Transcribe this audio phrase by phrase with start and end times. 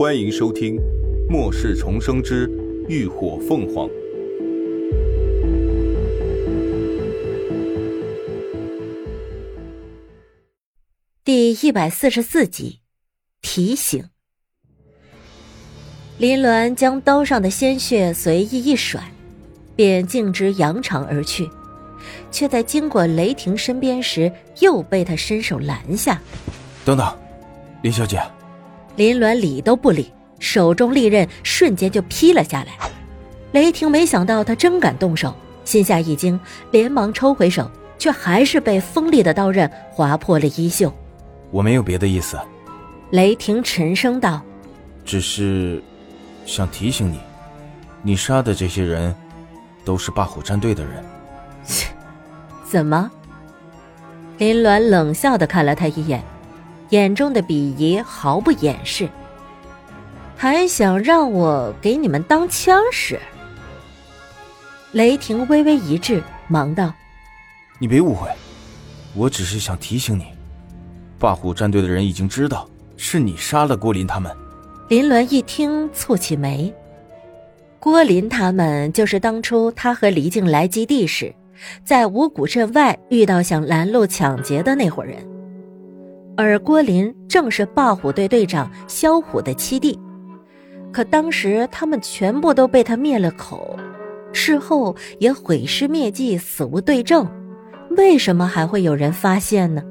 [0.00, 0.76] 欢迎收听
[1.28, 2.50] 《末世重生之
[2.88, 3.86] 浴火凤凰》
[11.22, 12.80] 第一百四十四集。
[13.42, 14.02] 提醒。
[16.16, 19.02] 林鸾将刀上的鲜血随意一甩，
[19.76, 21.46] 便径直扬长而去，
[22.30, 26.18] 却在经过雷霆身边时，又被他伸手拦下。
[26.86, 27.06] 等等，
[27.82, 28.18] 林小姐。
[29.00, 32.76] 林鸾理都不理，手中利刃瞬间就劈了下来。
[33.52, 36.38] 雷霆没想到他真敢动手，心下一惊，
[36.70, 40.92] 连忙抽回手，却还是被锋利的刀刃划破了衣袖。
[41.50, 42.38] 我没有别的意思。
[43.12, 44.42] 雷霆沉声道
[45.02, 45.82] ：“只是
[46.44, 47.20] 想提醒你，
[48.02, 49.14] 你杀的这些人，
[49.82, 51.02] 都是霸虎战队的人。”
[51.64, 51.86] 切，
[52.66, 53.10] 怎么？
[54.36, 56.22] 林鸾冷笑的看了他一眼，
[56.90, 59.08] 眼中的鄙夷毫不掩饰。
[60.36, 63.18] 还想让我给你们当枪使？
[64.92, 66.92] 雷霆微微一滞，忙道
[67.78, 68.28] ：“你别误会，
[69.14, 70.26] 我只是想提醒你，
[71.18, 72.68] 霸虎战队的人已经知道。”
[73.02, 74.30] 是你杀了郭林他们。
[74.88, 76.70] 林鸾一听，蹙起眉。
[77.78, 81.34] 郭林他们就是当初他和黎静来基地时，
[81.82, 85.26] 在五谷镇外遇到想拦路抢劫的那伙人，
[86.42, 89.98] 而郭林正是霸虎队队长萧虎的七弟。
[90.92, 93.76] 可当时他们全部都被他灭了口，
[94.32, 97.28] 事后也毁尸灭迹，死无对证，
[97.96, 99.82] 为什么还会有人发现呢？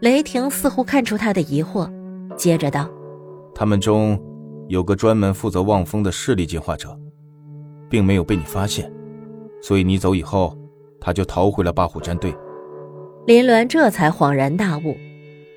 [0.00, 1.90] 雷霆似乎看出他的疑惑，
[2.36, 2.90] 接着道
[3.54, 4.20] ：“他们中
[4.68, 6.98] 有个专门负责望风的势力进化者，
[7.88, 8.92] 并没有被你发现，
[9.62, 10.58] 所以你走以后，
[11.00, 12.34] 他就逃回了霸虎战队。”
[13.24, 14.96] 林鸾这才恍然大悟，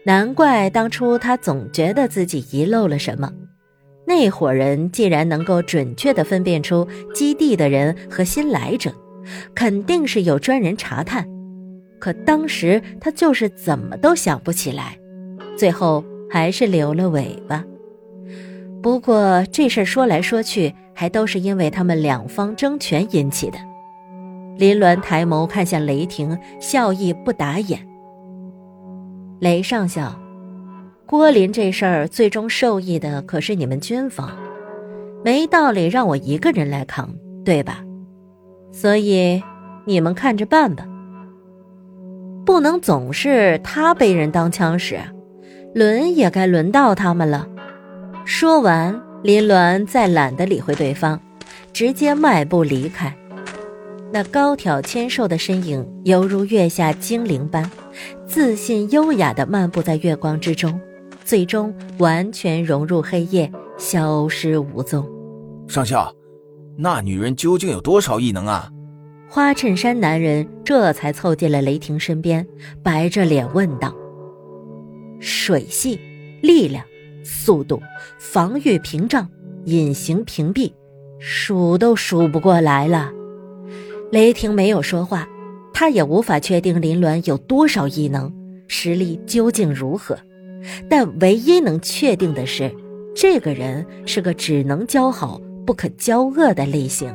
[0.05, 3.33] 难怪当初他总觉得自己遗漏了什么。
[4.05, 8.93] 那伙人既然能够准确的分辨出基地的人和新来者，
[9.55, 11.27] 肯定是有专人查探。
[11.99, 14.95] 可当时他就是怎么都想不起来，
[15.57, 17.65] 最后还是留了尾巴。
[18.83, 23.57] 不过这事说来说去，还都是因为他们两方争权引起的。
[24.57, 27.79] 林鸾抬眸看向雷霆，笑意不打眼。
[29.39, 30.17] 雷上校，
[31.05, 34.31] 郭林这事儿最终受益的可是你们军方，
[35.25, 37.13] 没道理让我一个人来扛，
[37.43, 37.83] 对吧？
[38.71, 39.43] 所以
[39.85, 40.87] 你们看着办吧。
[42.45, 44.99] 不能总是他被人当枪使，
[45.73, 47.47] 轮也该轮到他们了。
[48.23, 51.19] 说完，林鸾再懒得理会对方，
[51.73, 53.13] 直接迈步离开。
[54.13, 57.69] 那高挑纤瘦的身影犹如月下精灵般，
[58.27, 60.79] 自信优雅地漫步在月光之中，
[61.23, 65.07] 最终完全融入黑夜，消失无踪。
[65.67, 66.13] 上校，
[66.77, 68.69] 那女人究竟有多少异能啊？
[69.29, 72.45] 花衬衫男人这才凑近了雷霆身边，
[72.83, 73.95] 白着脸问道
[75.19, 75.99] ：“水系、
[76.41, 76.83] 力量、
[77.23, 77.81] 速度、
[78.19, 79.27] 防御屏障、
[79.65, 80.71] 隐形屏蔽，
[81.19, 83.11] 数都数不过来了。”
[84.11, 85.27] 雷霆没有说话，
[85.77, 88.31] 他也无法确定林鸾有多少异能，
[88.65, 90.17] 实力究竟如何。
[90.89, 92.73] 但唯一能确定的是，
[93.13, 97.13] 这个人是个只能交好不可交恶的类型。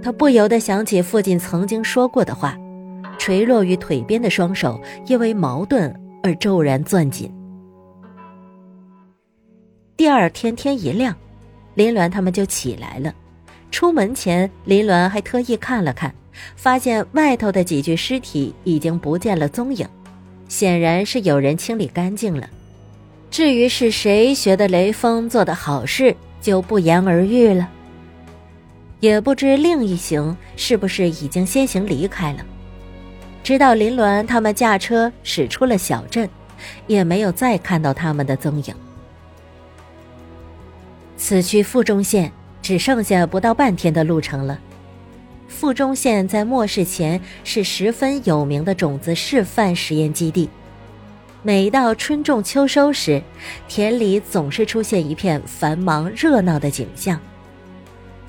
[0.00, 2.56] 他不由得想起父亲曾经说过的话，
[3.18, 5.92] 垂落于腿边的双手因为矛盾
[6.22, 7.28] 而骤然攥紧。
[9.96, 11.12] 第二天天一亮，
[11.74, 13.12] 林鸾他们就起来了。
[13.72, 16.14] 出门前，林鸾还特意看了看，
[16.56, 19.86] 发现外头的几具尸体已经不见了踪影，
[20.48, 22.48] 显然是有人清理干净了。
[23.30, 27.68] 至于是谁学的雷锋做的好事，就不言而喻了。
[29.00, 32.44] 也不知另一行是不是已经先行离开了。
[33.44, 36.28] 直到林鸾他们驾车驶出了小镇，
[36.86, 38.74] 也没有再看到他们的踪影。
[41.16, 42.32] 此去富中县
[42.62, 44.58] 只剩下不到半天的路程了。
[45.58, 50.48] 富中县在末世前是十分有名的种子示范实验基地，
[51.42, 53.20] 每到春种秋收时，
[53.66, 57.18] 田里总是出现一片繁忙热闹的景象。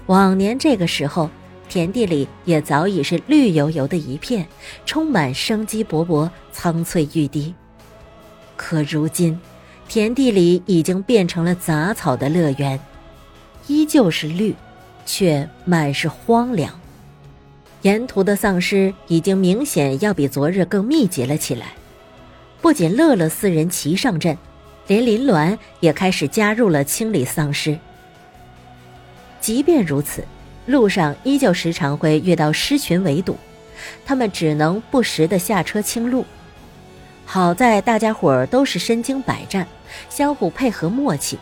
[0.08, 1.30] 往年这个时候，
[1.70, 4.48] 田地里也早已是绿油油的一片，
[4.84, 7.54] 充满生机勃勃、苍翠欲滴。
[8.56, 9.40] 可如今，
[9.88, 12.80] 田地里已经变成了杂草的乐园，
[13.68, 14.56] 依旧是绿，
[15.06, 16.74] 却满是荒凉。
[17.82, 21.68] 沿途的丧尸已经明显要比昨日更密集了起来。
[22.62, 24.38] 不仅乐乐四人齐上阵，
[24.88, 27.80] 连林鸾也开始加入了清理丧尸。
[29.40, 30.26] 即便如此，
[30.66, 33.38] 路上依旧时常会遇到狮群围堵，
[34.06, 36.26] 他们只能不时的下车清路。
[37.26, 39.66] 好在大家伙儿都是身经百战，
[40.10, 41.40] 相互配合默契，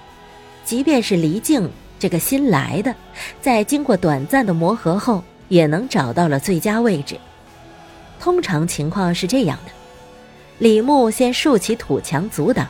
[0.63, 1.67] 即便是黎静
[1.97, 2.93] 这个新来的，
[3.41, 7.17] 在经过短暂的磨合后，也能找到了最佳位置。
[8.19, 9.71] 通常情况是这样的：
[10.59, 12.67] 李牧先竖起土墙阻挡，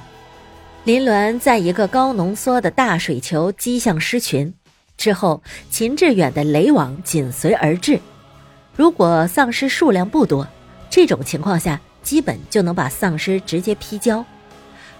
[0.83, 4.53] 林鸾在一个高浓缩的大水球击向狮群。
[4.97, 7.99] 之后，秦志远的雷网紧随而至。
[8.75, 10.47] 如果丧尸数量不多，
[10.89, 14.23] 这种情况下基本就能把丧尸直接劈焦；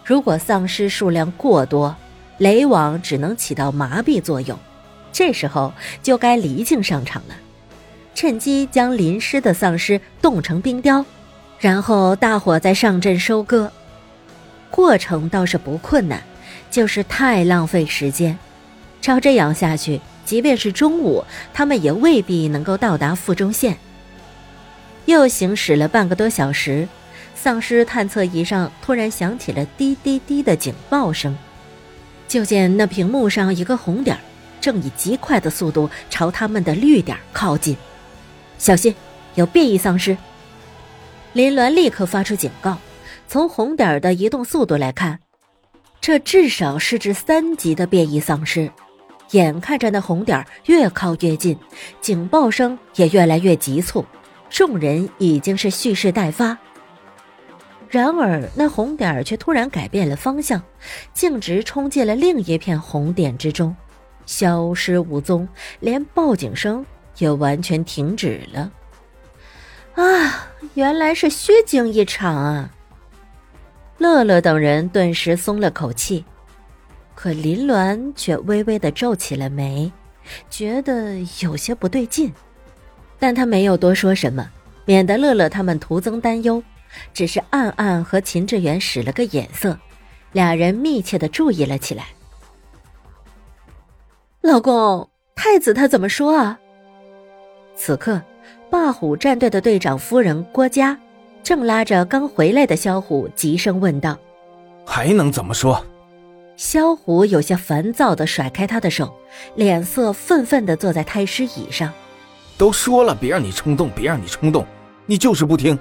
[0.04, 1.96] 如果丧尸数量过多，
[2.38, 4.58] 雷网只能起到麻痹作用。
[5.12, 7.36] 这时候就该离境上场了，
[8.18, 11.06] 趁机将淋湿的丧尸冻成冰雕，
[11.60, 13.72] 然后大伙再上阵收割。
[14.72, 16.24] 过程倒是不困难，
[16.72, 18.36] 就是太浪费时间。
[19.00, 21.24] 照这样下去，即便是中午，
[21.54, 23.78] 他们也未必能够到达腹中线。
[25.06, 26.88] 又行驶了半个多小时，
[27.36, 31.38] 丧尸探测仪上突然响起了滴滴滴的警报声，
[32.28, 34.18] 就见那屏幕上一个红点，
[34.60, 37.78] 正以极快的速度朝他们的绿点靠近。
[38.58, 38.94] 小心，
[39.36, 40.18] 有变异丧尸！
[41.34, 42.78] 林鸾立刻发出警告。
[43.30, 45.20] 从红点的移动速度来看，
[46.00, 48.72] 这至少是只三级的变异丧尸。
[49.32, 51.58] 眼看着那红点越靠越近，
[52.00, 54.06] 警报声也越来越急促，
[54.50, 56.58] 众人已经是蓄势待发。
[57.90, 60.62] 然而那红点却突然改变了方向，
[61.14, 63.76] 径直冲进了另一片红点之中，
[64.26, 65.46] 消失无踪，
[65.82, 66.86] 连报警声
[67.18, 68.72] 也完全停止了。
[69.96, 72.70] 啊，原来是虚惊一场啊！
[73.98, 76.24] 乐乐等人顿时松了口气。
[77.16, 79.92] 可林鸾却微微的皱起了眉，
[80.52, 82.32] 觉得有些不对劲，
[83.18, 84.48] 但他没有多说什么，
[84.86, 86.62] 免得乐乐他们徒增担忧，
[87.16, 89.76] 只是暗暗和秦志远使了个眼色，
[90.32, 92.06] 俩人密切的注意了起来。
[94.42, 96.60] 老公，太子他怎么说啊？
[97.78, 98.20] 此刻，
[98.70, 101.00] 霸虎战队的队长夫人郭嘉
[101.44, 104.18] 正拉着刚回来的萧虎，急声问道
[104.84, 105.82] ：“还能怎么说？”
[106.58, 109.14] 萧虎有些烦躁的甩开他的手，
[109.56, 111.94] 脸色愤愤的坐在太师椅上。
[112.58, 114.66] 都说了别让你冲动，别让你冲动，
[115.06, 115.78] 你就是不听。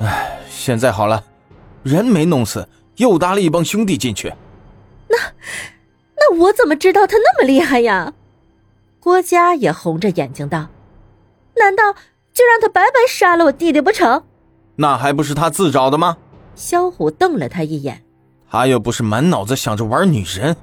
[0.00, 1.24] 哎，现在好了，
[1.82, 4.28] 人没弄死，又搭了一帮兄弟进去。
[5.08, 5.16] 那，
[6.14, 8.12] 那我怎么知道他那么厉害呀？
[9.06, 10.66] 郭嘉也红着眼睛道
[11.54, 11.92] ：“难道
[12.32, 14.24] 就让他白白杀了我弟弟不成？”
[14.74, 16.16] 那还不是他自找的吗？
[16.56, 18.02] 萧虎瞪了他一眼。
[18.50, 20.56] 他又不是满脑子想着玩女人，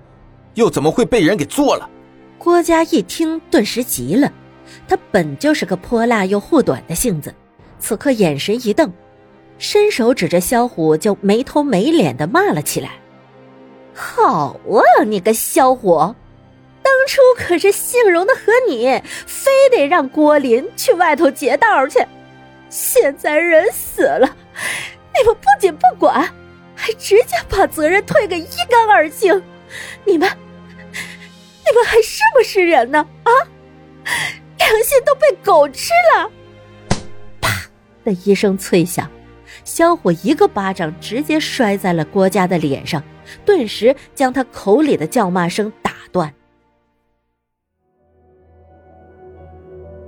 [0.56, 1.90] 又怎么会被人给做了？
[2.38, 4.30] 郭嘉一听，顿时急了。
[4.90, 7.34] 他本就是个泼辣又护短的性子，
[7.80, 8.92] 此刻眼神一瞪，
[9.58, 12.90] 伸手指着萧虎，就没头没脸的骂了起来
[13.96, 16.14] ：“好啊，你个萧虎，
[16.84, 22.06] 当初可是姓荣的和你，非得让郭林去外头劫道去，
[22.70, 24.36] 现在人死了，
[25.18, 26.30] 你们不仅不管。”
[26.76, 29.42] 还直接把责任推给一干二净，
[30.04, 30.28] 你们，
[30.92, 33.08] 你们还是不是人呢？
[33.24, 33.32] 啊，
[34.58, 36.30] 良心都被狗吃了！
[37.40, 37.50] 啪
[38.04, 39.10] 的一声脆响，
[39.64, 43.02] 小虎一个巴掌直接摔在了郭嘉的脸上，
[43.46, 45.72] 顿时将他口里的叫骂声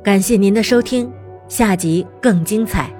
[0.06, 1.12] 感谢您的收听，
[1.50, 2.95] 下集更精彩。